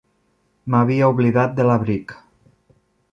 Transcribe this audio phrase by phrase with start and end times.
[0.75, 2.15] M'havia oblidat de l'abric.